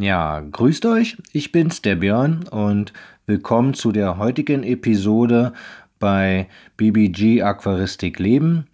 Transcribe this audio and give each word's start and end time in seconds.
Ja, 0.00 0.38
grüßt 0.38 0.86
euch, 0.86 1.16
ich 1.32 1.50
bin's, 1.50 1.82
der 1.82 1.96
Björn, 1.96 2.44
und 2.52 2.92
willkommen 3.26 3.74
zu 3.74 3.90
der 3.90 4.16
heutigen 4.16 4.62
Episode 4.62 5.54
bei 5.98 6.46
BBG 6.76 7.42
Aquaristik 7.42 8.20
Leben. 8.20 8.68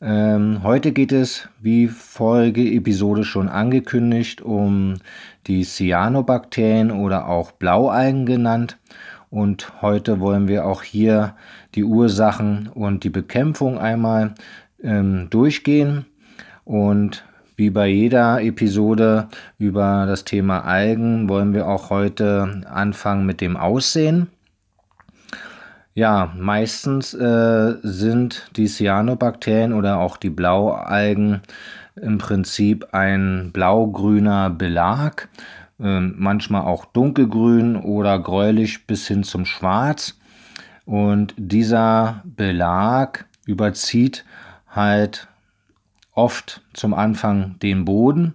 Ähm, 0.00 0.64
heute 0.64 0.90
geht 0.90 1.12
es, 1.12 1.48
wie 1.60 1.86
Folge-Episode 1.86 3.22
schon 3.22 3.48
angekündigt, 3.48 4.42
um 4.42 4.94
die 5.46 5.62
Cyanobakterien 5.62 6.90
oder 6.90 7.28
auch 7.28 7.52
Blaualgen 7.52 8.26
genannt. 8.26 8.76
Und 9.30 9.80
heute 9.80 10.18
wollen 10.18 10.48
wir 10.48 10.66
auch 10.66 10.82
hier 10.82 11.36
die 11.76 11.84
Ursachen 11.84 12.66
und 12.66 13.04
die 13.04 13.10
Bekämpfung 13.10 13.78
einmal 13.78 14.34
ähm, 14.82 15.28
durchgehen. 15.30 16.06
Und 16.64 17.24
wie 17.56 17.70
bei 17.70 17.86
jeder 17.88 18.42
Episode 18.42 19.28
über 19.58 20.06
das 20.06 20.24
Thema 20.24 20.64
Algen 20.64 21.28
wollen 21.28 21.54
wir 21.54 21.68
auch 21.68 21.90
heute 21.90 22.62
anfangen 22.68 23.26
mit 23.26 23.40
dem 23.40 23.56
Aussehen. 23.56 24.28
Ja, 25.94 26.32
meistens 26.36 27.14
äh, 27.14 27.74
sind 27.82 28.50
die 28.56 28.66
Cyanobakterien 28.66 29.72
oder 29.72 29.98
auch 29.98 30.16
die 30.16 30.30
Blaualgen 30.30 31.42
im 31.94 32.18
Prinzip 32.18 32.88
ein 32.92 33.50
blaugrüner 33.52 34.50
Belag, 34.50 35.28
äh, 35.78 36.00
manchmal 36.00 36.62
auch 36.62 36.84
dunkelgrün 36.84 37.76
oder 37.76 38.18
gräulich 38.18 38.88
bis 38.88 39.06
hin 39.06 39.22
zum 39.22 39.44
Schwarz. 39.44 40.18
Und 40.84 41.34
dieser 41.36 42.22
Belag 42.24 43.26
überzieht 43.46 44.24
halt 44.68 45.28
oft 46.14 46.62
zum 46.72 46.94
Anfang 46.94 47.58
den 47.60 47.84
Boden, 47.84 48.34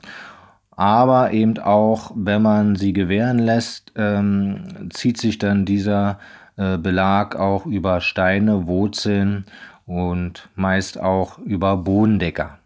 aber 0.72 1.32
eben 1.32 1.58
auch, 1.60 2.12
wenn 2.16 2.42
man 2.42 2.76
sie 2.76 2.94
gewähren 2.94 3.40
lässt, 3.40 3.92
ähm, 3.96 4.90
zieht 4.92 5.18
sich 5.18 5.38
dann 5.38 5.66
dieser 5.66 6.20
äh, 6.56 6.78
Belag 6.78 7.36
auch 7.36 7.66
über 7.66 8.00
Steine, 8.02 8.68
Wurzeln 8.68 9.46
und 9.86 10.48
meist 10.56 11.00
auch 11.00 11.38
über 11.40 11.78
Bodendecker. 11.78 12.60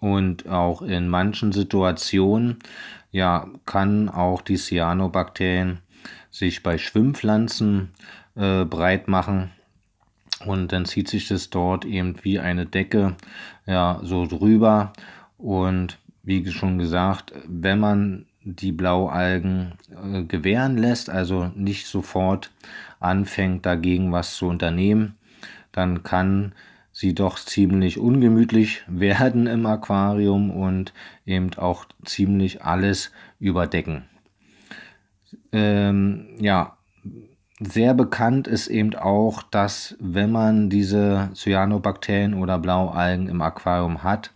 Und 0.00 0.48
auch 0.48 0.82
in 0.82 1.08
manchen 1.08 1.52
Situationen 1.52 2.58
ja, 3.10 3.46
kann 3.64 4.08
auch 4.08 4.42
die 4.42 4.56
Cyanobakterien 4.56 5.78
sich 6.30 6.62
bei 6.62 6.78
Schwimmpflanzen 6.78 7.92
äh, 8.34 8.64
breit 8.64 9.08
machen 9.08 9.50
und 10.44 10.72
dann 10.72 10.84
zieht 10.84 11.08
sich 11.08 11.28
das 11.28 11.50
dort 11.50 11.84
eben 11.84 12.16
wie 12.22 12.38
eine 12.38 12.66
Decke 12.66 13.16
ja 13.66 14.00
so 14.02 14.26
drüber 14.26 14.92
und 15.38 15.98
wie 16.22 16.50
schon 16.50 16.78
gesagt, 16.78 17.32
wenn 17.46 17.78
man 17.78 18.26
die 18.42 18.72
Blaualgen 18.72 19.72
äh, 19.90 20.22
gewähren 20.22 20.76
lässt, 20.76 21.10
also 21.10 21.50
nicht 21.54 21.86
sofort 21.86 22.50
anfängt 23.00 23.66
dagegen 23.66 24.12
was 24.12 24.36
zu 24.36 24.46
unternehmen, 24.46 25.16
dann 25.72 26.02
kann 26.02 26.54
sie 26.92 27.14
doch 27.14 27.38
ziemlich 27.38 27.98
ungemütlich 27.98 28.82
werden 28.88 29.46
im 29.46 29.66
Aquarium 29.66 30.50
und 30.50 30.92
eben 31.26 31.52
auch 31.54 31.86
ziemlich 32.04 32.62
alles 32.62 33.10
überdecken. 33.38 34.04
Ähm, 35.52 36.36
ja, 36.38 36.75
sehr 37.60 37.94
bekannt 37.94 38.46
ist 38.48 38.68
eben 38.68 38.94
auch, 38.94 39.42
dass 39.42 39.96
wenn 39.98 40.30
man 40.30 40.68
diese 40.68 41.30
Cyanobakterien 41.34 42.34
oder 42.34 42.58
Blaualgen 42.58 43.28
im 43.28 43.40
Aquarium 43.40 44.02
hat, 44.02 44.32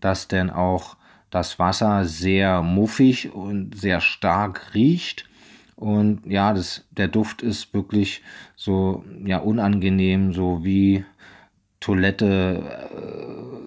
dass 0.00 0.28
dann 0.28 0.50
auch 0.50 0.96
das 1.30 1.58
Wasser 1.58 2.04
sehr 2.04 2.62
muffig 2.62 3.32
und 3.32 3.76
sehr 3.76 4.00
stark 4.00 4.74
riecht. 4.74 5.28
Und 5.76 6.24
ja, 6.26 6.52
das, 6.52 6.84
der 6.90 7.08
Duft 7.08 7.42
ist 7.42 7.74
wirklich 7.74 8.22
so 8.54 9.04
ja, 9.24 9.38
unangenehm, 9.38 10.32
so 10.32 10.62
wie 10.62 11.04
Toilette 11.80 12.62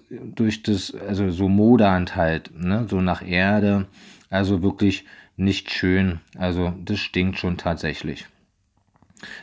äh, 0.10 0.16
durch 0.36 0.64
das, 0.64 0.96
also 0.96 1.30
so 1.32 1.50
modernd 1.50 2.16
halt, 2.16 2.58
ne? 2.58 2.86
so 2.90 3.02
nach 3.02 3.28
Erde. 3.28 3.88
Also 4.30 4.64
wirklich 4.64 5.04
nicht 5.36 5.72
schön. 5.72 6.20
Also 6.38 6.74
das 6.86 7.00
stinkt 7.00 7.40
schon 7.40 7.58
tatsächlich. 7.58 8.26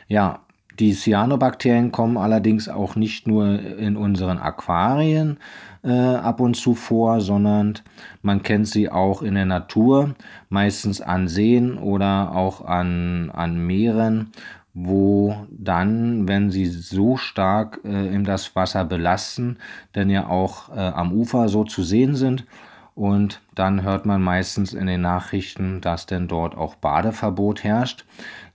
Ja, 0.09 0.41
die 0.79 0.95
Cyanobakterien 0.95 1.93
kommen 1.93 2.17
allerdings 2.17 2.69
auch 2.69 2.97
nicht 2.97 3.27
nur 3.27 3.61
in 3.61 3.97
unseren 3.97 4.39
Aquarien 4.39 5.39
äh, 5.85 5.93
ab 5.93 6.41
und 6.41 6.55
zu 6.55 6.75
vor, 6.75 7.21
sondern 7.21 7.75
man 8.23 8.43
kennt 8.43 8.69
sie 8.69 8.91
auch 8.91 9.23
in 9.23 9.35
der 9.35 9.47
Natur, 9.47 10.15
meistens 10.49 11.01
an 11.01 11.29
Seen 11.29 11.77
oder 11.77 12.35
auch 12.35 12.65
an, 12.65 13.31
an 13.31 13.59
Meeren, 13.67 14.33
wo 14.75 15.47
dann, 15.51 16.27
wenn 16.27 16.51
sie 16.51 16.67
so 16.67 17.17
stark 17.17 17.81
äh, 17.85 18.07
in 18.15 18.25
das 18.25 18.57
Wasser 18.57 18.85
belasten, 18.85 19.59
dann 19.93 20.09
ja 20.09 20.29
auch 20.29 20.71
äh, 20.71 20.81
am 20.81 21.13
Ufer 21.13 21.49
so 21.49 21.65
zu 21.65 21.83
sehen 21.83 22.15
sind. 22.15 22.47
Und 22.95 23.41
dann 23.55 23.83
hört 23.83 24.05
man 24.05 24.21
meistens 24.21 24.75
in 24.75 24.87
den 24.87 25.01
Nachrichten, 25.01 25.81
dass 25.81 26.05
denn 26.05 26.29
dort 26.29 26.55
auch 26.55 26.75
Badeverbot 26.75 27.65
herrscht 27.65 28.05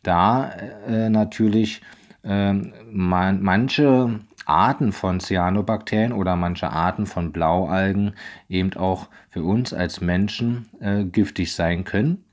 da 0.08 0.52
äh, 0.88 1.10
natürlich 1.10 1.82
äh, 2.24 2.54
man, 2.54 3.42
manche 3.42 4.20
Arten 4.46 4.94
von 4.94 5.20
Cyanobakterien 5.20 6.14
oder 6.14 6.38
manche 6.38 6.70
Arten 6.70 7.06
von 7.06 7.34
Blaualgen 7.34 8.14
eben 8.48 8.74
auch 8.74 9.10
für 9.30 9.44
uns 9.44 9.74
als 9.74 10.00
Menschen 10.00 10.68
äh, 10.80 11.04
giftig 11.04 11.54
sein 11.54 11.84
können. 11.84 12.24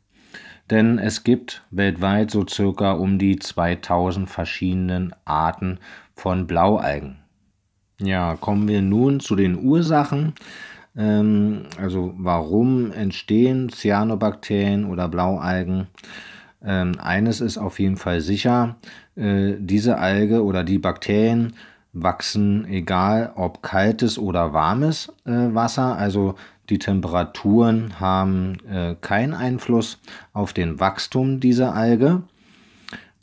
Denn 0.70 0.98
es 0.98 1.24
gibt 1.24 1.62
weltweit 1.70 2.30
so 2.30 2.46
circa 2.46 2.92
um 2.92 3.18
die 3.18 3.38
2000 3.38 4.30
verschiedenen 4.30 5.14
Arten 5.24 5.78
von 6.14 6.46
Blaualgen. 6.46 7.16
Ja, 7.98 8.36
kommen 8.36 8.68
wir 8.68 8.82
nun 8.82 9.20
zu 9.20 9.34
den 9.34 9.62
Ursachen. 9.62 10.34
Ähm, 10.96 11.64
also 11.76 12.14
warum 12.16 12.92
entstehen 12.92 13.68
Cyanobakterien 13.68 14.84
oder 14.84 15.08
Blaualgen? 15.08 15.88
Ähm, 16.64 16.92
eines 16.98 17.40
ist 17.40 17.58
auf 17.58 17.78
jeden 17.78 17.96
Fall 17.96 18.20
sicher, 18.20 18.76
äh, 19.16 19.54
diese 19.58 19.98
Alge 19.98 20.42
oder 20.42 20.64
die 20.64 20.78
Bakterien 20.78 21.54
wachsen 21.92 22.66
egal 22.66 23.32
ob 23.36 23.62
kaltes 23.62 24.18
oder 24.18 24.52
warmes 24.52 25.12
äh, 25.26 25.30
Wasser. 25.30 25.96
Also 25.96 26.34
die 26.68 26.78
Temperaturen 26.78 28.00
haben 28.00 28.56
äh, 28.68 28.94
keinen 29.00 29.34
Einfluss 29.34 30.00
auf 30.32 30.52
den 30.52 30.80
Wachstum 30.80 31.40
dieser 31.40 31.74
Alge. 31.74 32.22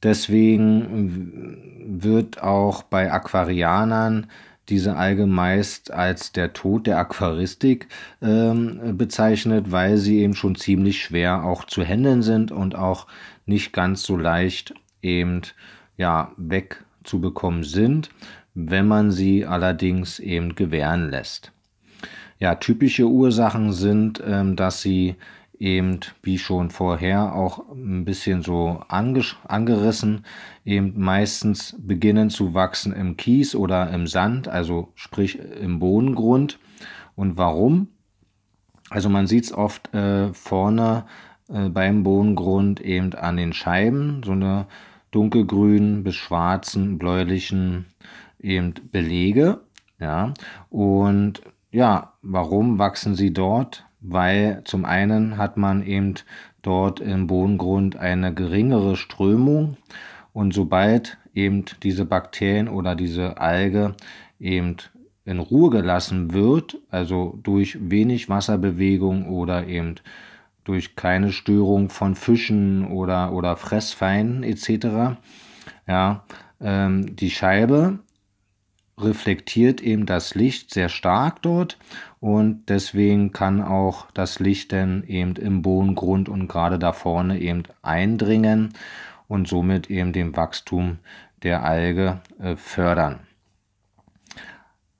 Deswegen 0.03 1.57
wird 1.85 2.41
auch 2.41 2.83
bei 2.83 3.11
Aquarianern 3.11 4.27
diese 4.69 4.95
Alge 4.95 5.25
meist 5.25 5.91
als 5.91 6.31
der 6.31 6.53
Tod 6.53 6.87
der 6.87 6.97
Aquaristik 6.97 7.87
ähm, 8.21 8.97
bezeichnet, 8.97 9.71
weil 9.71 9.97
sie 9.97 10.19
eben 10.19 10.35
schon 10.35 10.55
ziemlich 10.55 11.01
schwer 11.01 11.43
auch 11.43 11.65
zu 11.65 11.83
handeln 11.83 12.21
sind 12.21 12.51
und 12.51 12.75
auch 12.75 13.07
nicht 13.45 13.73
ganz 13.73 14.03
so 14.03 14.15
leicht 14.15 14.73
eben 15.01 15.41
ja 15.97 16.31
wegzubekommen 16.37 17.63
sind, 17.63 18.09
wenn 18.53 18.87
man 18.87 19.11
sie 19.11 19.45
allerdings 19.45 20.19
eben 20.19 20.55
gewähren 20.55 21.09
lässt. 21.09 21.51
Ja, 22.39 22.55
typische 22.55 23.07
Ursachen 23.07 23.71
sind, 23.71 24.21
ähm, 24.25 24.55
dass 24.55 24.81
sie 24.81 25.15
eben, 25.61 25.99
wie 26.23 26.39
schon 26.39 26.71
vorher 26.71 27.35
auch 27.35 27.69
ein 27.71 28.03
bisschen 28.03 28.41
so 28.41 28.81
angerissen, 28.87 30.25
eben 30.65 30.99
meistens 30.99 31.75
beginnen 31.79 32.31
zu 32.31 32.55
wachsen 32.55 32.93
im 32.93 33.15
Kies 33.15 33.55
oder 33.55 33.91
im 33.91 34.07
Sand, 34.07 34.47
also 34.47 34.91
sprich 34.95 35.37
im 35.39 35.77
Bodengrund. 35.79 36.57
Und 37.15 37.37
warum? 37.37 37.89
Also 38.89 39.07
man 39.07 39.27
sieht 39.27 39.45
es 39.45 39.53
oft 39.53 39.93
äh, 39.93 40.33
vorne 40.33 41.05
äh, 41.47 41.69
beim 41.69 42.01
Bodengrund 42.01 42.81
eben 42.81 43.13
an 43.13 43.37
den 43.37 43.53
Scheiben, 43.53 44.23
so 44.23 44.31
eine 44.31 44.65
dunkelgrünen 45.11 46.03
bis 46.03 46.15
schwarzen, 46.15 46.97
bläulichen 46.97 47.85
eben 48.39 48.73
Belege. 48.91 49.59
Ja, 49.99 50.33
und 50.71 51.43
ja, 51.71 52.13
warum 52.23 52.79
wachsen 52.79 53.13
sie 53.13 53.31
dort? 53.31 53.85
Weil 54.01 54.63
zum 54.65 54.83
einen 54.85 55.37
hat 55.37 55.57
man 55.57 55.85
eben 55.85 56.15
dort 56.61 56.99
im 56.99 57.27
Bodengrund 57.27 57.95
eine 57.95 58.33
geringere 58.33 58.95
Strömung 58.95 59.77
und 60.33 60.53
sobald 60.53 61.17
eben 61.33 61.65
diese 61.83 62.05
Bakterien 62.05 62.67
oder 62.67 62.95
diese 62.95 63.37
Alge 63.37 63.95
eben 64.39 64.77
in 65.23 65.39
Ruhe 65.39 65.69
gelassen 65.69 66.33
wird, 66.33 66.77
also 66.89 67.39
durch 67.43 67.77
wenig 67.79 68.27
Wasserbewegung 68.27 69.29
oder 69.29 69.67
eben 69.67 69.95
durch 70.63 70.95
keine 70.95 71.31
Störung 71.31 71.89
von 71.89 72.15
Fischen 72.15 72.87
oder, 72.87 73.33
oder 73.33 73.55
Fressfeinden 73.55 74.43
etc. 74.43 75.17
Ja, 75.87 76.23
ähm, 76.59 77.15
die 77.15 77.31
Scheibe 77.31 77.99
reflektiert 78.97 79.81
eben 79.81 80.05
das 80.05 80.35
Licht 80.35 80.73
sehr 80.73 80.89
stark 80.89 81.41
dort 81.41 81.77
und 82.21 82.69
deswegen 82.69 83.31
kann 83.31 83.63
auch 83.63 84.11
das 84.11 84.39
Licht 84.39 84.71
dann 84.71 85.03
eben 85.03 85.35
im 85.37 85.63
Bodengrund 85.63 86.29
und 86.29 86.47
gerade 86.47 86.77
da 86.77 86.93
vorne 86.93 87.39
eben 87.39 87.63
eindringen 87.81 88.73
und 89.27 89.47
somit 89.47 89.89
eben 89.89 90.13
dem 90.13 90.37
Wachstum 90.37 90.99
der 91.41 91.63
Alge 91.63 92.21
äh, 92.39 92.55
fördern. 92.55 93.21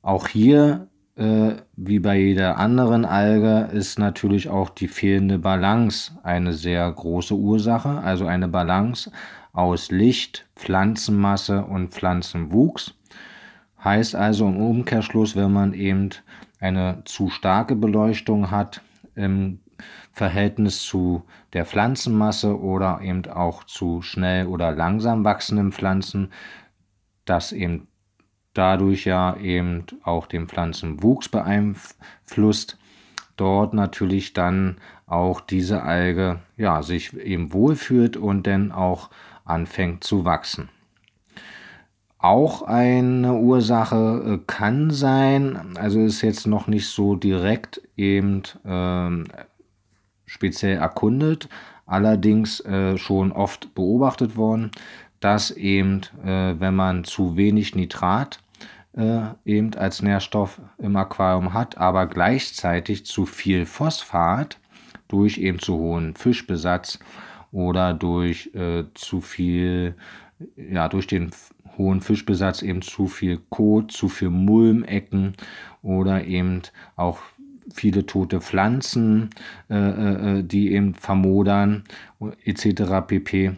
Auch 0.01 0.27
hier, 0.27 0.87
äh, 1.15 1.51
wie 1.75 1.99
bei 1.99 2.17
jeder 2.17 2.57
anderen 2.57 3.05
Alge, 3.05 3.69
ist 3.71 3.99
natürlich 3.99 4.49
auch 4.49 4.71
die 4.71 4.87
fehlende 4.87 5.37
Balance 5.37 6.13
eine 6.23 6.53
sehr 6.53 6.91
große 6.91 7.35
Ursache, 7.35 7.99
also 7.99 8.25
eine 8.25 8.47
Balance 8.47 9.11
aus 9.53 9.91
Licht, 9.91 10.47
Pflanzenmasse 10.55 11.65
und 11.65 11.89
Pflanzenwuchs. 11.89 12.95
Heißt 13.83 14.15
also 14.15 14.47
im 14.47 14.57
Umkehrschluss, 14.57 15.35
wenn 15.35 15.53
man 15.53 15.73
eben 15.73 16.09
eine 16.61 17.01
zu 17.05 17.29
starke 17.29 17.75
Beleuchtung 17.75 18.51
hat 18.51 18.81
im 19.15 19.59
Verhältnis 20.13 20.83
zu 20.83 21.23
der 21.53 21.65
Pflanzenmasse 21.65 22.57
oder 22.59 23.01
eben 23.01 23.25
auch 23.25 23.63
zu 23.63 24.01
schnell 24.01 24.45
oder 24.45 24.71
langsam 24.71 25.25
wachsenden 25.25 25.71
Pflanzen, 25.71 26.31
dass 27.25 27.51
eben 27.51 27.87
dadurch 28.53 29.05
ja 29.05 29.35
eben 29.37 29.85
auch 30.03 30.27
den 30.27 30.47
Pflanzenwuchs 30.47 31.29
beeinflusst, 31.29 32.77
dort 33.37 33.73
natürlich 33.73 34.33
dann 34.33 34.77
auch 35.07 35.41
diese 35.41 35.81
Alge 35.83 36.39
ja 36.57 36.83
sich 36.83 37.13
eben 37.17 37.53
wohlfühlt 37.53 38.17
und 38.17 38.45
dann 38.45 38.71
auch 38.71 39.09
anfängt 39.45 40.03
zu 40.03 40.25
wachsen. 40.25 40.69
Auch 42.21 42.61
eine 42.61 43.33
Ursache 43.33 44.39
äh, 44.39 44.43
kann 44.45 44.91
sein, 44.91 45.75
also 45.75 45.99
ist 46.01 46.21
jetzt 46.21 46.45
noch 46.45 46.67
nicht 46.67 46.87
so 46.87 47.15
direkt 47.15 47.81
eben 47.97 48.43
äh, 48.63 49.27
speziell 50.27 50.77
erkundet, 50.77 51.49
allerdings 51.87 52.59
äh, 52.61 52.97
schon 52.97 53.31
oft 53.31 53.73
beobachtet 53.73 54.37
worden, 54.37 54.69
dass 55.19 55.49
eben, 55.49 56.01
äh, 56.23 56.59
wenn 56.59 56.75
man 56.75 57.05
zu 57.05 57.37
wenig 57.37 57.75
Nitrat 57.75 58.39
äh, 58.93 59.21
eben 59.43 59.73
als 59.73 60.03
Nährstoff 60.03 60.61
im 60.77 60.95
Aquarium 60.95 61.53
hat, 61.53 61.79
aber 61.79 62.05
gleichzeitig 62.05 63.05
zu 63.05 63.25
viel 63.25 63.65
Phosphat 63.65 64.59
durch 65.07 65.39
eben 65.39 65.57
zu 65.57 65.77
hohen 65.77 66.15
Fischbesatz 66.15 66.99
oder 67.51 67.93
durch 67.93 68.51
äh, 68.53 68.85
zu 68.93 69.21
viel, 69.21 69.95
ja, 70.55 70.87
durch 70.87 71.07
den 71.07 71.31
hohen 71.77 72.01
Fischbesatz 72.01 72.61
eben 72.61 72.81
zu 72.81 73.07
viel 73.07 73.39
Kot, 73.49 73.91
zu 73.91 74.09
viel 74.09 74.29
Mulmecken 74.29 75.33
oder 75.81 76.25
eben 76.25 76.61
auch 76.95 77.19
viele 77.73 78.05
tote 78.05 78.41
Pflanzen, 78.41 79.29
äh, 79.69 79.75
äh, 79.75 80.39
äh 80.39 80.43
die 80.43 80.73
eben 80.73 80.93
vermodern 80.93 81.83
etc. 82.43 83.05
pp. 83.07 83.57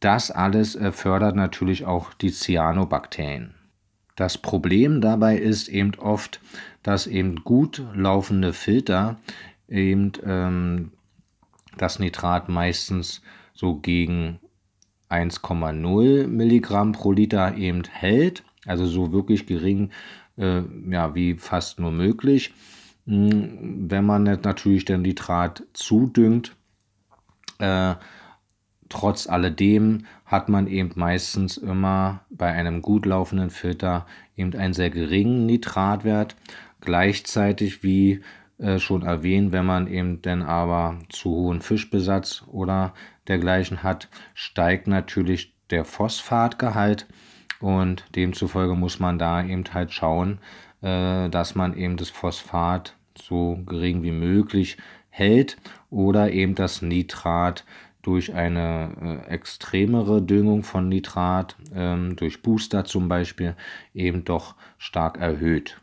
Das 0.00 0.30
alles 0.30 0.74
äh, 0.74 0.92
fördert 0.92 1.36
natürlich 1.36 1.84
auch 1.84 2.12
die 2.14 2.30
Cyanobakterien. 2.30 3.54
Das 4.16 4.38
Problem 4.38 5.00
dabei 5.00 5.36
ist 5.36 5.68
eben 5.68 5.94
oft, 5.96 6.40
dass 6.82 7.06
eben 7.06 7.44
gut 7.44 7.82
laufende 7.94 8.52
Filter 8.52 9.18
eben 9.68 10.12
ähm, 10.24 10.92
das 11.76 11.98
Nitrat 11.98 12.48
meistens 12.48 13.20
so 13.52 13.76
gegen 13.76 14.40
1,0 15.10 16.26
Milligramm 16.26 16.92
pro 16.92 17.12
Liter 17.12 17.56
eben 17.56 17.82
hält, 17.90 18.44
also 18.66 18.86
so 18.86 19.12
wirklich 19.12 19.46
gering 19.46 19.90
äh, 20.36 20.62
ja, 20.90 21.14
wie 21.14 21.34
fast 21.34 21.78
nur 21.78 21.92
möglich. 21.92 22.52
Hm, 23.06 23.90
wenn 23.90 24.04
man 24.04 24.24
natürlich 24.24 24.84
den 24.84 25.02
Nitrat 25.02 25.62
zudüngt, 25.72 26.56
äh, 27.58 27.94
trotz 28.88 29.26
alledem 29.26 30.06
hat 30.24 30.48
man 30.48 30.66
eben 30.66 30.92
meistens 30.94 31.56
immer 31.56 32.20
bei 32.30 32.52
einem 32.52 32.82
gut 32.82 33.06
laufenden 33.06 33.50
Filter 33.50 34.06
eben 34.36 34.54
einen 34.54 34.74
sehr 34.74 34.90
geringen 34.90 35.46
Nitratwert. 35.46 36.36
Gleichzeitig, 36.80 37.82
wie 37.82 38.22
äh, 38.58 38.78
schon 38.78 39.02
erwähnt, 39.02 39.52
wenn 39.52 39.66
man 39.66 39.86
eben 39.86 40.22
dann 40.22 40.42
aber 40.42 40.98
zu 41.08 41.30
hohen 41.30 41.60
Fischbesatz 41.60 42.44
oder 42.46 42.94
dergleichen 43.28 43.82
hat, 43.82 44.08
steigt 44.34 44.86
natürlich 44.86 45.54
der 45.70 45.84
Phosphatgehalt 45.84 47.06
und 47.60 48.04
demzufolge 48.14 48.74
muss 48.74 48.98
man 48.98 49.18
da 49.18 49.44
eben 49.44 49.64
halt 49.72 49.92
schauen, 49.92 50.38
äh, 50.82 51.28
dass 51.28 51.54
man 51.54 51.76
eben 51.76 51.96
das 51.96 52.10
Phosphat 52.10 52.94
so 53.18 53.58
gering 53.66 54.02
wie 54.02 54.12
möglich 54.12 54.76
hält 55.10 55.56
oder 55.90 56.30
eben 56.30 56.54
das 56.54 56.82
Nitrat 56.82 57.64
durch 58.02 58.34
eine 58.34 59.24
äh, 59.26 59.30
extremere 59.32 60.22
Düngung 60.22 60.62
von 60.62 60.88
Nitrat, 60.88 61.56
ähm, 61.74 62.14
durch 62.14 62.42
Booster 62.42 62.84
zum 62.84 63.08
Beispiel, 63.08 63.56
eben 63.94 64.24
doch 64.24 64.54
stark 64.78 65.18
erhöht. 65.18 65.80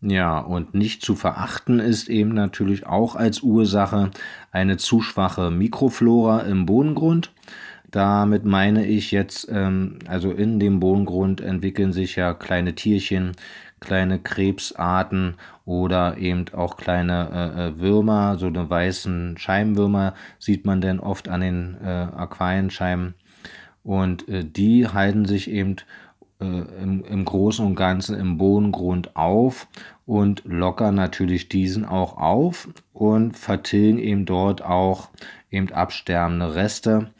Ja, 0.00 0.38
und 0.38 0.74
nicht 0.74 1.02
zu 1.02 1.16
verachten 1.16 1.80
ist 1.80 2.08
eben 2.08 2.32
natürlich 2.32 2.86
auch 2.86 3.16
als 3.16 3.40
Ursache 3.42 4.10
eine 4.52 4.76
zu 4.76 5.00
schwache 5.00 5.50
Mikroflora 5.50 6.42
im 6.42 6.66
Bodengrund. 6.66 7.32
Damit 7.90 8.44
meine 8.44 8.86
ich 8.86 9.10
jetzt, 9.10 9.48
ähm, 9.50 9.98
also 10.06 10.30
in 10.30 10.60
dem 10.60 10.78
Bodengrund 10.78 11.40
entwickeln 11.40 11.92
sich 11.92 12.14
ja 12.16 12.32
kleine 12.34 12.74
Tierchen, 12.74 13.32
kleine 13.80 14.20
Krebsarten 14.20 15.34
oder 15.64 16.16
eben 16.18 16.44
auch 16.52 16.76
kleine 16.76 17.30
äh, 17.56 17.68
äh 17.68 17.78
Würmer, 17.80 18.36
so 18.38 18.46
eine 18.46 18.68
weißen 18.68 19.36
Scheibenwürmer 19.38 20.14
sieht 20.38 20.64
man 20.64 20.80
denn 20.80 21.00
oft 21.00 21.28
an 21.28 21.40
den 21.40 21.76
äh, 21.82 21.88
Aquarienscheiben. 21.88 23.14
Und 23.84 24.28
äh, 24.28 24.44
die 24.44 24.86
halten 24.86 25.24
sich 25.24 25.50
eben 25.50 25.76
äh, 26.40 26.44
im, 26.44 27.04
im 27.04 27.24
Großen 27.24 27.64
und 27.66 27.74
Ganzen 27.74 28.18
im 28.18 28.38
Bodengrund 28.38 29.16
auf 29.16 29.68
und 30.06 30.42
lockern 30.44 30.94
natürlich 30.94 31.48
diesen 31.48 31.84
auch 31.84 32.16
auf 32.16 32.68
und 32.92 33.36
vertilgen 33.36 33.98
eben 33.98 34.24
dort 34.24 34.62
auch 34.62 35.08
eben 35.50 35.72
absterbende 35.72 36.54
Reste, 36.54 37.10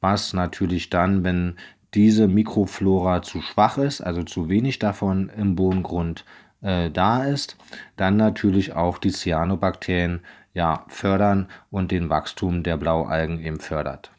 was 0.00 0.32
natürlich 0.32 0.90
dann, 0.90 1.24
wenn 1.24 1.56
diese 1.94 2.28
Mikroflora 2.28 3.22
zu 3.22 3.40
schwach 3.40 3.78
ist, 3.78 4.00
also 4.00 4.22
zu 4.22 4.48
wenig 4.48 4.78
davon 4.78 5.30
im 5.36 5.56
Bodengrund 5.56 6.24
äh, 6.60 6.90
da 6.90 7.24
ist, 7.24 7.56
dann 7.96 8.16
natürlich 8.16 8.74
auch 8.74 8.98
die 8.98 9.10
Cyanobakterien 9.10 10.20
ja, 10.52 10.84
fördern 10.88 11.48
und 11.70 11.90
den 11.90 12.10
Wachstum 12.10 12.62
der 12.62 12.76
Blaualgen 12.76 13.40
eben 13.40 13.60
fördert. 13.60 14.10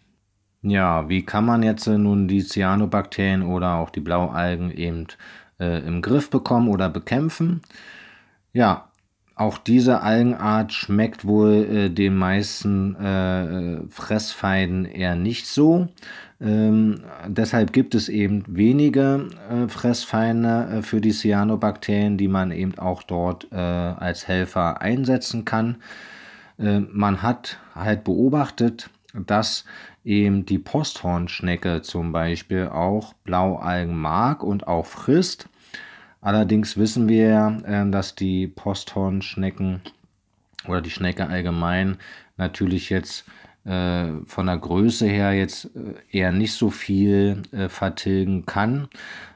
Ja, 0.62 1.08
wie 1.08 1.24
kann 1.24 1.46
man 1.46 1.64
jetzt 1.64 1.88
äh, 1.88 1.98
nun 1.98 2.28
die 2.28 2.42
Cyanobakterien 2.44 3.44
oder 3.44 3.76
auch 3.76 3.90
die 3.90 4.00
Blaualgen 4.00 4.72
eben 4.72 5.08
äh, 5.60 5.86
im 5.86 6.02
Griff 6.02 6.30
bekommen 6.30 6.70
oder 6.70 6.90
bekämpfen? 6.90 7.62
Ja, 8.54 8.88
auch 9.38 9.60
diese 9.60 10.02
Algenart 10.02 10.74
schmeckt 10.74 11.24
wohl 11.24 11.54
äh, 11.54 11.90
den 11.92 12.16
meisten 12.16 12.96
äh, 12.96 13.88
Fressfeinden 13.88 14.86
eher 14.86 15.16
nicht 15.16 15.46
so. 15.46 15.90
Ähm, 16.42 17.02
deshalb 17.28 17.72
gibt 17.72 17.94
es 17.94 18.10
eben 18.10 18.44
wenige 18.48 19.28
äh, 19.50 19.68
Fressfeinde 19.68 20.78
äh, 20.78 20.82
für 20.82 21.02
die 21.02 21.12
Cyanobakterien, 21.12 22.18
die 22.18 22.28
man 22.28 22.52
eben 22.52 22.78
auch 22.80 23.04
dort 23.04 23.52
als 23.52 24.28
Helfer 24.28 24.82
einsetzen 24.82 25.46
kann. 25.46 25.78
man 26.58 27.22
hat 27.22 27.60
halt 27.76 28.04
beobachtet, 28.04 28.90
dass 29.26 29.66
eben 30.04 30.46
die 30.46 30.60
Posthornschnecke 30.60 31.82
zum 31.82 32.12
Beispiel 32.12 32.68
auch 32.68 33.14
Blaualgen 33.24 33.96
mag 33.96 34.44
und 34.44 34.68
auch 34.68 34.86
frisst. 34.86 35.50
Allerdings 36.22 36.78
wissen 36.78 37.08
wir 37.08 37.62
äh, 37.66 37.90
dass 37.90 38.16
die 38.16 38.48
Posthornschnecken 38.48 39.82
oder 40.68 40.82
die 40.82 40.90
Schnecke 40.90 41.28
allgemein 41.28 41.98
natürlich 42.38 42.90
jetzt 42.90 43.26
äh, 43.66 44.08
von 44.26 44.48
der 44.48 44.58
Größe 44.58 45.08
her 45.08 45.34
jetzt 45.34 45.70
äh, 45.76 46.18
eher 46.18 46.32
nicht 46.32 46.54
so 46.54 46.70
viel 46.70 47.44
vertilgen 47.70 48.46
kann 48.46 48.90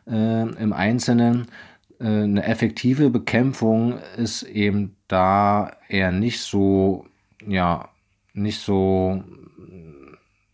im 0.07 0.73
Einzelnen. 0.73 1.45
Eine 1.99 2.43
effektive 2.43 3.11
Bekämpfung 3.11 3.99
ist 4.17 4.41
eben 4.41 4.95
da 5.07 5.71
eher 5.87 6.11
nicht 6.11 6.41
so, 6.41 7.05
ja, 7.45 7.90
nicht 8.33 8.59
so 8.59 9.23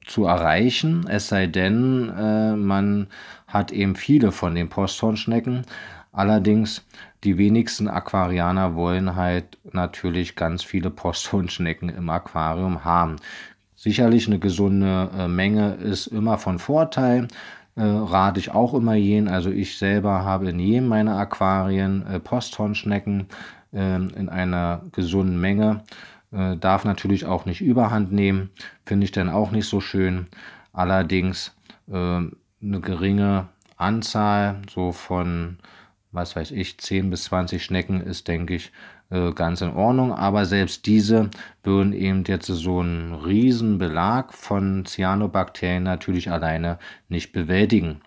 zu 0.05 0.25
erreichen, 0.25 1.05
es 1.10 1.27
sei 1.27 1.48
denn, 1.48 2.10
äh, 2.17 2.55
man 2.55 3.07
hat 3.48 3.72
eben 3.72 3.96
viele 3.96 4.31
von 4.31 4.55
den 4.55 4.69
Posthornschnecken. 4.69 5.63
Allerdings, 6.12 6.86
die 7.24 7.38
wenigsten 7.38 7.88
Aquarianer 7.88 8.75
wollen 8.75 9.15
halt 9.15 9.57
natürlich 9.72 10.36
ganz 10.36 10.63
viele 10.63 10.89
Posthornschnecken 10.89 11.89
im 11.89 12.10
Aquarium 12.10 12.84
haben. 12.86 13.17
Sicherlich 13.75 14.27
eine 14.27 14.39
gesunde 14.39 15.10
äh, 15.15 15.27
Menge 15.27 15.75
ist 15.75 16.07
immer 16.07 16.38
von 16.38 16.60
Vorteil. 16.60 17.27
äh, 17.75 17.84
rate 17.84 18.39
ich 18.39 18.51
auch 18.51 18.74
immer 18.74 18.96
jeden. 18.96 19.27
Also 19.27 19.51
ich 19.51 19.77
selber 19.77 20.24
habe 20.25 20.50
in 20.50 20.60
jedem 20.60 20.88
meiner 20.88 21.17
Aquarien 21.17 22.05
äh, 22.07 22.19
Posthornschnecken 22.19 23.27
äh, 23.74 23.96
in 23.96 24.29
einer 24.29 24.81
gesunden 24.91 25.39
Menge. 25.39 25.84
Äh, 26.31 26.57
darf 26.57 26.84
natürlich 26.84 27.25
auch 27.25 27.46
nicht 27.46 27.62
überhand 27.62 28.12
nehmen, 28.12 28.50
finde 28.86 29.05
ich 29.05 29.12
dann 29.12 29.29
auch 29.29 29.51
nicht 29.51 29.67
so 29.67 29.79
schön. 29.79 30.27
Allerdings 30.74 31.55
äh, 31.88 31.93
eine 31.93 32.81
geringe 32.81 33.48
Anzahl, 33.77 34.62
so 34.69 34.91
von, 34.91 35.57
was 36.12 36.36
weiß 36.36 36.51
ich, 36.51 36.79
10 36.79 37.10
bis 37.10 37.25
20 37.25 37.63
Schnecken 37.63 38.01
ist, 38.01 38.27
denke 38.27 38.55
ich, 38.55 38.72
äh, 39.10 39.31
ganz 39.31 39.62
in 39.62 39.74
Ordnung. 39.74 40.12
Aber 40.13 40.46
selbst 40.46 40.86
diese 40.86 41.29
würden 41.63 41.93
eben 41.93 42.24
jetzt 42.25 42.48
so 42.48 42.79
einen 42.81 43.13
riesen 43.13 43.77
Belag 43.77 44.34
von 44.34 44.86
Cyanobakterien 44.86 45.84
natürlich 45.84 46.29
alleine 46.29 46.77
nicht 47.07 47.31
bewältigen. 47.31 48.01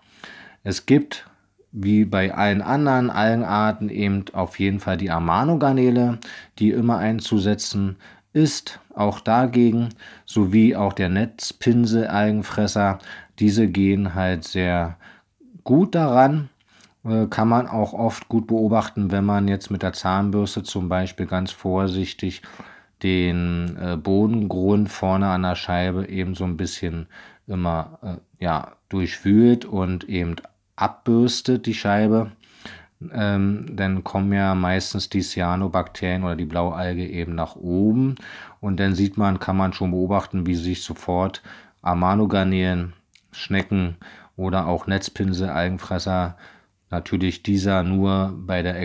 Es 0.63 0.85
gibt 0.85 1.25
wie 1.71 2.05
bei 2.05 2.33
allen 2.33 2.61
anderen 2.61 3.09
Algenarten 3.09 3.89
eben 3.89 4.25
auf 4.33 4.59
jeden 4.59 4.79
Fall 4.79 4.97
die 4.97 5.11
Amanogarnele, 5.11 6.19
die 6.59 6.71
immer 6.71 6.97
einzusetzen 6.97 7.97
ist, 8.33 8.79
auch 8.95 9.19
dagegen, 9.19 9.89
sowie 10.25 10.75
auch 10.75 10.93
der 10.93 11.09
Netzpinsel-Algenfresser. 11.09 12.99
Diese 13.39 13.67
gehen 13.67 14.15
halt 14.15 14.43
sehr 14.43 14.97
gut 15.63 15.95
daran. 15.95 16.49
Äh, 17.03 17.27
kann 17.27 17.47
man 17.47 17.67
auch 17.67 17.93
oft 17.93 18.29
gut 18.29 18.47
beobachten, 18.47 19.11
wenn 19.11 19.25
man 19.25 19.47
jetzt 19.47 19.71
mit 19.71 19.81
der 19.81 19.93
Zahnbürste 19.93 20.63
zum 20.63 20.89
Beispiel 20.89 21.25
ganz 21.25 21.51
vorsichtig 21.51 22.41
den 23.03 23.77
äh, 23.77 23.97
Bodengrund 23.97 24.89
vorne 24.89 25.27
an 25.27 25.41
der 25.43 25.55
Scheibe 25.55 26.07
eben 26.07 26.35
so 26.35 26.43
ein 26.43 26.57
bisschen 26.57 27.07
immer 27.47 27.99
äh, 28.03 28.43
ja, 28.43 28.73
durchwühlt 28.89 29.65
und 29.65 30.03
eben 30.07 30.35
abbürstet 30.81 31.65
die 31.65 31.73
Scheibe, 31.73 32.31
ähm, 33.13 33.67
dann 33.75 34.03
kommen 34.03 34.33
ja 34.33 34.55
meistens 34.55 35.09
die 35.09 35.21
Cyanobakterien 35.21 36.23
oder 36.23 36.35
die 36.35 36.45
Blaualge 36.45 37.07
eben 37.07 37.35
nach 37.35 37.55
oben. 37.55 38.15
Und 38.59 38.79
dann 38.79 38.95
sieht 38.95 39.17
man, 39.17 39.39
kann 39.39 39.57
man 39.57 39.73
schon 39.73 39.91
beobachten, 39.91 40.45
wie 40.45 40.55
sich 40.55 40.83
sofort 40.83 41.41
Amanogarnelen, 41.81 42.93
Schnecken 43.31 43.97
oder 44.35 44.67
auch 44.67 44.87
Netzpinsel, 44.87 45.49
Algenfresser, 45.49 46.37
natürlich 46.89 47.43
dieser 47.43 47.83
nur 47.83 48.33
bei 48.35 48.61
der, 48.61 48.81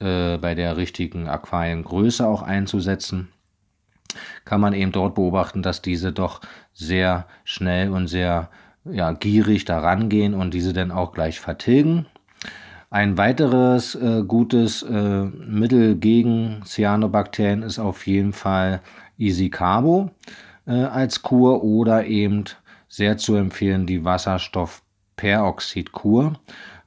äh, 0.00 0.38
bei 0.38 0.54
der 0.54 0.76
richtigen 0.76 1.28
Aquariengröße 1.28 2.26
auch 2.26 2.42
einzusetzen, 2.42 3.28
kann 4.44 4.60
man 4.60 4.72
eben 4.72 4.92
dort 4.92 5.14
beobachten, 5.14 5.62
dass 5.62 5.82
diese 5.82 6.12
doch 6.12 6.40
sehr 6.72 7.26
schnell 7.44 7.90
und 7.90 8.08
sehr 8.08 8.50
ja, 8.84 9.12
gierig 9.12 9.64
daran 9.64 10.08
gehen 10.08 10.34
und 10.34 10.54
diese 10.54 10.72
dann 10.72 10.90
auch 10.90 11.12
gleich 11.12 11.38
vertilgen. 11.40 12.06
Ein 12.90 13.18
weiteres 13.18 13.94
äh, 13.94 14.24
gutes 14.26 14.82
äh, 14.82 15.24
Mittel 15.24 15.94
gegen 15.96 16.62
Cyanobakterien 16.64 17.62
ist 17.62 17.78
auf 17.78 18.06
jeden 18.06 18.32
Fall 18.32 18.80
Easy-Carbo 19.16 20.10
äh, 20.66 20.72
als 20.72 21.22
Kur 21.22 21.62
oder 21.62 22.06
eben 22.06 22.44
sehr 22.88 23.16
zu 23.16 23.36
empfehlen 23.36 23.86
die 23.86 24.04
Wasserstoffperoxidkur. 24.04 26.32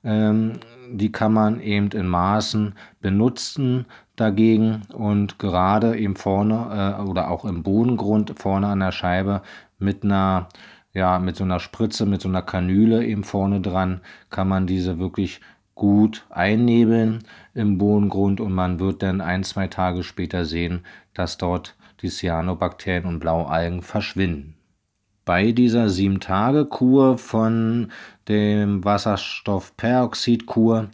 Ähm, 0.04 0.60
die 0.92 1.12
kann 1.12 1.32
man 1.32 1.62
eben 1.62 1.90
in 1.92 2.08
Maßen 2.08 2.74
benutzen 3.00 3.86
dagegen 4.18 4.82
und 4.94 5.40
gerade 5.40 5.98
eben 5.98 6.16
vorne 6.16 6.98
äh, 7.00 7.02
oder 7.04 7.32
auch 7.32 7.46
im 7.46 7.64
Bodengrund 7.64 8.34
vorne 8.38 8.68
an 8.68 8.82
der 8.82 8.92
Scheibe 8.92 9.42
mit 9.80 10.04
einer 10.04 10.50
ja, 10.94 11.20
mit 11.20 11.36
so 11.36 11.44
einer 11.44 11.60
Spritze, 11.60 12.06
mit 12.06 12.22
so 12.22 12.30
einer 12.30 12.44
Kanüle 12.44 13.06
eben 13.06 13.24
vorne 13.24 13.62
dran, 13.62 14.02
kann 14.30 14.48
man 14.48 14.68
diese 14.68 15.00
wirklich 15.00 15.42
gut 15.76 16.26
einnebeln 16.30 17.24
im 17.54 17.80
Bodengrund 17.80 18.40
und 18.40 18.54
man 18.54 18.80
wird 18.80 19.02
dann 19.02 19.22
ein, 19.22 19.44
zwei 19.44 19.68
Tage 19.68 20.04
später 20.04 20.46
sehen, 20.46 20.86
dass 21.14 21.38
dort 21.38 21.76
die 22.02 22.10
Cyanobakterien 22.10 23.06
und 23.06 23.20
Blaualgen 23.20 23.82
verschwinden. 23.82 24.56
Bei 25.26 25.54
dieser 25.54 25.86
7-Tage-Kur 25.86 27.18
von 27.18 27.90
dem 28.28 28.84
Wasserstoffperoxidkur 28.84 30.90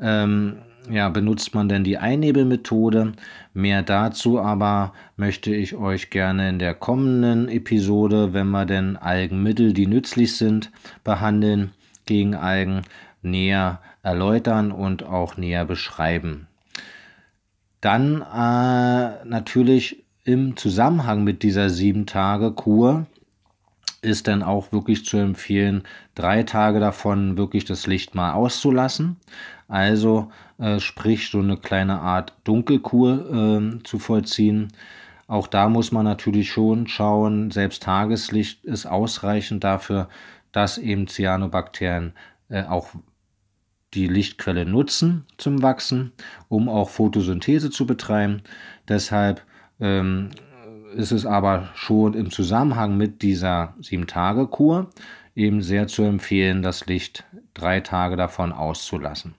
ähm, 0.00 0.56
ja, 0.90 1.08
benutzt 1.08 1.54
man 1.54 1.68
denn 1.68 1.84
die 1.84 1.98
Einnebelmethode? 1.98 3.12
Mehr 3.52 3.82
dazu 3.82 4.40
aber 4.40 4.92
möchte 5.16 5.54
ich 5.54 5.74
euch 5.74 6.10
gerne 6.10 6.48
in 6.48 6.58
der 6.58 6.74
kommenden 6.74 7.48
Episode, 7.48 8.32
wenn 8.32 8.50
wir 8.50 8.66
denn 8.66 8.96
Algenmittel, 8.96 9.72
die 9.72 9.86
nützlich 9.86 10.36
sind, 10.36 10.70
behandeln 11.02 11.72
gegen 12.06 12.34
Algen, 12.34 12.82
näher 13.22 13.80
erläutern 14.02 14.72
und 14.72 15.02
auch 15.04 15.36
näher 15.36 15.64
beschreiben. 15.64 16.46
Dann 17.80 18.22
äh, 18.22 19.24
natürlich 19.24 20.04
im 20.24 20.56
Zusammenhang 20.56 21.24
mit 21.24 21.42
dieser 21.42 21.66
7-Tage-Kur 21.66 23.06
ist 24.04 24.28
dann 24.28 24.42
auch 24.42 24.72
wirklich 24.72 25.04
zu 25.04 25.16
empfehlen, 25.16 25.82
drei 26.14 26.42
Tage 26.42 26.80
davon 26.80 27.36
wirklich 27.36 27.64
das 27.64 27.86
Licht 27.86 28.14
mal 28.14 28.32
auszulassen. 28.32 29.16
Also 29.68 30.30
äh, 30.58 30.78
sprich 30.78 31.30
so 31.30 31.40
eine 31.40 31.56
kleine 31.56 32.00
Art 32.00 32.34
Dunkelkur 32.44 33.30
äh, 33.32 33.82
zu 33.82 33.98
vollziehen. 33.98 34.72
Auch 35.26 35.46
da 35.46 35.68
muss 35.68 35.90
man 35.90 36.04
natürlich 36.04 36.50
schon 36.50 36.86
schauen, 36.86 37.50
selbst 37.50 37.82
Tageslicht 37.82 38.64
ist 38.64 38.86
ausreichend 38.86 39.64
dafür, 39.64 40.08
dass 40.52 40.78
eben 40.78 41.08
Cyanobakterien 41.08 42.12
äh, 42.50 42.64
auch 42.64 42.90
die 43.94 44.06
Lichtquelle 44.08 44.66
nutzen 44.66 45.24
zum 45.38 45.62
Wachsen, 45.62 46.12
um 46.48 46.68
auch 46.68 46.90
Photosynthese 46.90 47.70
zu 47.70 47.86
betreiben. 47.86 48.42
Deshalb 48.88 49.42
ähm, 49.80 50.30
ist 50.94 51.12
es 51.12 51.26
aber 51.26 51.68
schon 51.74 52.14
im 52.14 52.30
Zusammenhang 52.30 52.96
mit 52.96 53.22
dieser 53.22 53.74
7-Tage-Kur 53.82 54.90
eben 55.34 55.62
sehr 55.62 55.86
zu 55.86 56.02
empfehlen, 56.02 56.62
das 56.62 56.86
Licht 56.86 57.24
drei 57.54 57.80
Tage 57.80 58.16
davon 58.16 58.52
auszulassen. 58.52 59.34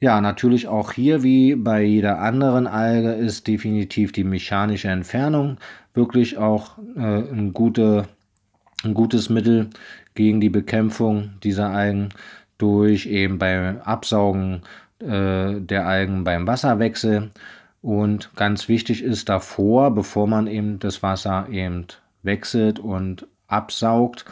Ja, 0.00 0.20
natürlich 0.20 0.66
auch 0.66 0.92
hier 0.92 1.22
wie 1.22 1.54
bei 1.54 1.82
jeder 1.82 2.20
anderen 2.20 2.66
Alge 2.66 3.12
ist 3.12 3.46
definitiv 3.46 4.12
die 4.12 4.24
mechanische 4.24 4.88
Entfernung 4.88 5.58
wirklich 5.92 6.38
auch 6.38 6.78
äh, 6.96 7.00
ein, 7.00 7.52
gute, 7.52 8.08
ein 8.82 8.94
gutes 8.94 9.28
Mittel 9.28 9.68
gegen 10.14 10.40
die 10.40 10.48
Bekämpfung 10.48 11.32
dieser 11.42 11.70
Algen 11.70 12.10
durch 12.56 13.06
eben 13.06 13.38
beim 13.38 13.78
Absaugen 13.82 14.62
äh, 15.00 15.60
der 15.60 15.86
Algen 15.86 16.24
beim 16.24 16.46
Wasserwechsel. 16.46 17.30
Und 17.82 18.34
ganz 18.36 18.68
wichtig 18.68 19.02
ist 19.02 19.28
davor, 19.28 19.94
bevor 19.94 20.26
man 20.26 20.46
eben 20.46 20.78
das 20.78 21.02
Wasser 21.02 21.48
eben 21.50 21.86
wechselt 22.22 22.78
und 22.78 23.26
absaugt, 23.46 24.24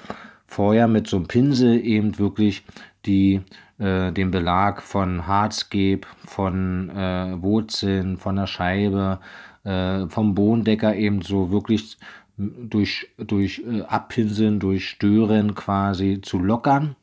vorher 0.46 0.88
mit 0.88 1.06
so 1.06 1.16
einem 1.16 1.28
Pinsel 1.28 1.84
eben 1.84 2.18
wirklich 2.18 2.64
die 3.06 3.40
äh, 3.78 4.12
den 4.12 4.30
Belag 4.30 4.82
von 4.82 5.26
Hardscape, 5.26 6.00
von 6.26 6.90
äh, 6.90 7.40
Wurzeln, 7.40 8.16
von 8.16 8.36
der 8.36 8.46
Scheibe, 8.46 9.20
äh, 9.64 10.06
vom 10.08 10.34
Bodendecker 10.34 10.96
eben 10.96 11.22
so 11.22 11.50
wirklich 11.50 11.96
durch, 12.36 13.08
durch 13.18 13.62
äh, 13.66 13.82
Abpinseln, 13.82 14.58
durch 14.60 14.88
Stören 14.88 15.54
quasi 15.54 16.20
zu 16.22 16.38
lockern 16.38 16.96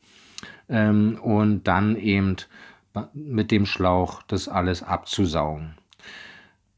ähm, 0.68 1.18
und 1.22 1.64
dann 1.64 1.96
eben 1.96 2.36
mit 3.12 3.50
dem 3.50 3.66
Schlauch 3.66 4.22
das 4.22 4.48
alles 4.48 4.82
abzusaugen. 4.82 5.74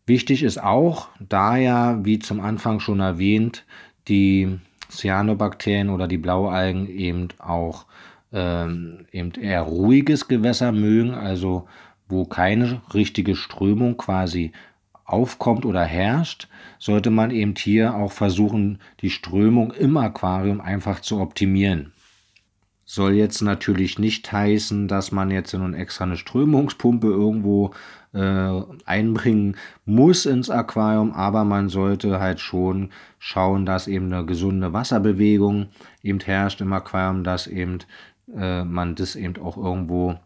Wichtig 0.08 0.42
ist 0.42 0.56
auch, 0.56 1.08
da 1.20 1.58
ja, 1.58 2.02
wie 2.02 2.18
zum 2.18 2.40
Anfang 2.40 2.80
schon 2.80 3.00
erwähnt, 3.00 3.66
die 4.08 4.58
Cyanobakterien 4.90 5.90
oder 5.90 6.08
die 6.08 6.16
Blaualgen 6.16 6.88
eben 6.88 7.28
auch 7.38 7.84
ähm, 8.32 9.04
eben 9.12 9.32
eher 9.32 9.60
ruhiges 9.60 10.26
Gewässer 10.26 10.72
mögen, 10.72 11.12
also 11.12 11.68
wo 12.08 12.24
keine 12.24 12.80
richtige 12.94 13.36
Strömung 13.36 13.98
quasi 13.98 14.52
aufkommt 15.04 15.66
oder 15.66 15.84
herrscht, 15.84 16.48
sollte 16.78 17.10
man 17.10 17.30
eben 17.30 17.54
hier 17.54 17.94
auch 17.94 18.12
versuchen, 18.12 18.78
die 19.02 19.10
Strömung 19.10 19.72
im 19.72 19.98
Aquarium 19.98 20.62
einfach 20.62 21.00
zu 21.00 21.20
optimieren. 21.20 21.92
Soll 22.90 23.12
jetzt 23.12 23.42
natürlich 23.42 23.98
nicht 23.98 24.32
heißen, 24.32 24.88
dass 24.88 25.12
man 25.12 25.30
jetzt 25.30 25.52
nun 25.52 25.74
extra 25.74 26.04
eine 26.04 26.16
Strömungspumpe 26.16 27.08
irgendwo 27.08 27.72
äh, 28.14 28.62
einbringen 28.86 29.56
muss 29.84 30.24
ins 30.24 30.48
Aquarium, 30.48 31.12
aber 31.12 31.44
man 31.44 31.68
sollte 31.68 32.18
halt 32.18 32.40
schon 32.40 32.88
schauen, 33.18 33.66
dass 33.66 33.88
eben 33.88 34.10
eine 34.10 34.24
gesunde 34.24 34.72
Wasserbewegung 34.72 35.66
eben 36.02 36.18
herrscht 36.20 36.62
im 36.62 36.72
Aquarium, 36.72 37.24
dass 37.24 37.46
eben 37.46 37.80
äh, 38.34 38.64
man 38.64 38.94
das 38.94 39.16
eben 39.16 39.36
auch 39.36 39.58
irgendwo 39.58 40.16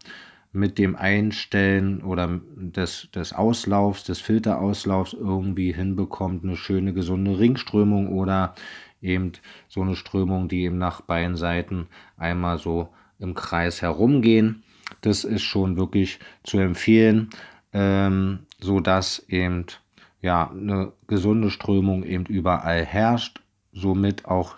mit 0.53 0.77
dem 0.77 0.95
Einstellen 0.95 2.01
oder 2.01 2.39
des, 2.55 3.09
des 3.13 3.33
Auslaufs, 3.33 4.05
des 4.05 4.21
Filterauslaufs 4.21 5.11
irgendwie 5.11 5.73
hinbekommt, 5.73 6.45
eine 6.45 6.55
schöne 6.55 6.93
gesunde 6.93 7.37
Ringströmung 7.39 8.07
oder 8.17 8.55
eben 9.03 9.33
so 9.67 9.81
eine 9.81 9.95
Strömung, 9.95 10.47
die 10.47 10.63
eben 10.63 10.77
nach 10.77 11.01
beiden 11.01 11.35
Seiten 11.35 11.87
einmal 12.17 12.57
so 12.57 12.89
im 13.19 13.33
Kreis 13.35 13.81
herumgehen. 13.81 14.63
Das 15.01 15.23
ist 15.23 15.43
schon 15.43 15.77
wirklich 15.77 16.19
zu 16.43 16.59
empfehlen, 16.59 17.29
ähm, 17.73 18.39
sodass 18.59 19.25
eben 19.27 19.65
ja, 20.21 20.49
eine 20.49 20.93
gesunde 21.07 21.49
Strömung 21.49 22.03
eben 22.03 22.25
überall 22.25 22.85
herrscht, 22.85 23.41
somit 23.73 24.25
auch 24.25 24.55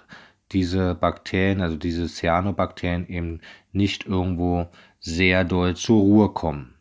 diese 0.51 0.93
Bakterien, 0.93 1.61
also 1.61 1.75
diese 1.75 2.07
Cyanobakterien 2.07 3.07
eben 3.09 3.41
nicht 3.71 4.05
irgendwo 4.05 4.67
sehr 4.99 5.43
doll 5.43 5.75
zur 5.75 5.99
Ruhe 6.01 6.29
kommen. 6.29 6.74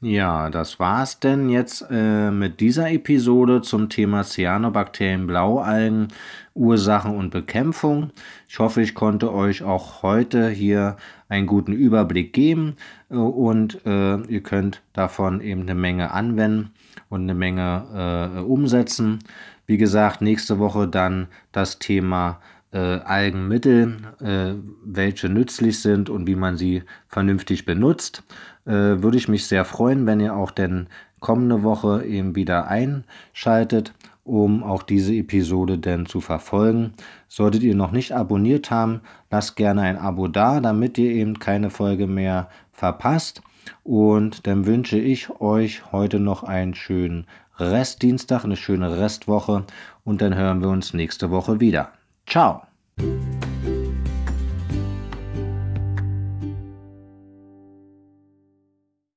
Ja, 0.00 0.48
das 0.48 0.78
war's 0.78 1.18
denn 1.18 1.48
jetzt 1.48 1.84
äh, 1.90 2.30
mit 2.30 2.60
dieser 2.60 2.88
Episode 2.92 3.62
zum 3.62 3.88
Thema 3.88 4.22
Cyanobakterien, 4.22 5.26
Blaualgen, 5.26 6.08
Ursachen 6.54 7.16
und 7.16 7.30
Bekämpfung. 7.30 8.12
Ich 8.48 8.60
hoffe, 8.60 8.80
ich 8.80 8.94
konnte 8.94 9.34
euch 9.34 9.64
auch 9.64 10.04
heute 10.04 10.50
hier 10.50 10.96
einen 11.28 11.48
guten 11.48 11.72
Überblick 11.72 12.32
geben 12.32 12.76
äh, 13.10 13.16
und 13.16 13.84
äh, 13.86 14.18
ihr 14.22 14.42
könnt 14.44 14.82
davon 14.92 15.40
eben 15.40 15.62
eine 15.62 15.74
Menge 15.74 16.12
anwenden 16.12 16.70
und 17.08 17.22
eine 17.22 17.34
Menge 17.34 18.36
äh, 18.36 18.40
umsetzen. 18.40 19.18
Wie 19.66 19.78
gesagt, 19.78 20.22
nächste 20.22 20.60
Woche 20.60 20.86
dann 20.86 21.26
das 21.50 21.80
Thema 21.80 22.40
äh, 22.72 22.78
Algenmittel, 22.78 23.96
äh, 24.20 24.54
welche 24.84 25.28
nützlich 25.28 25.80
sind 25.80 26.10
und 26.10 26.26
wie 26.26 26.36
man 26.36 26.56
sie 26.56 26.82
vernünftig 27.08 27.64
benutzt. 27.64 28.22
Äh, 28.66 29.02
würde 29.02 29.16
ich 29.16 29.28
mich 29.28 29.46
sehr 29.46 29.64
freuen, 29.64 30.06
wenn 30.06 30.20
ihr 30.20 30.34
auch 30.34 30.50
denn 30.50 30.88
kommende 31.20 31.62
Woche 31.62 32.04
eben 32.04 32.36
wieder 32.36 32.68
einschaltet, 32.68 33.94
um 34.24 34.62
auch 34.62 34.82
diese 34.82 35.14
Episode 35.14 35.78
denn 35.78 36.06
zu 36.06 36.20
verfolgen. 36.20 36.92
Solltet 37.28 37.62
ihr 37.62 37.74
noch 37.74 37.92
nicht 37.92 38.12
abonniert 38.12 38.70
haben, 38.70 39.00
lasst 39.30 39.56
gerne 39.56 39.82
ein 39.82 39.96
Abo 39.96 40.28
da, 40.28 40.60
damit 40.60 40.98
ihr 40.98 41.10
eben 41.10 41.38
keine 41.38 41.70
Folge 41.70 42.06
mehr 42.06 42.48
verpasst. 42.72 43.42
Und 43.84 44.46
dann 44.46 44.66
wünsche 44.66 44.98
ich 44.98 45.40
euch 45.40 45.92
heute 45.92 46.20
noch 46.20 46.42
einen 46.42 46.74
schönen 46.74 47.26
Restdienstag, 47.58 48.44
eine 48.44 48.56
schöne 48.56 48.98
Restwoche 48.98 49.64
und 50.04 50.22
dann 50.22 50.34
hören 50.34 50.60
wir 50.60 50.68
uns 50.68 50.94
nächste 50.94 51.30
Woche 51.30 51.60
wieder. 51.60 51.92
Tchau! 52.28 52.60